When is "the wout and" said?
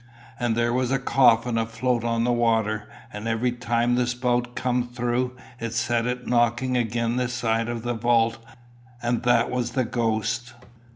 7.77-9.21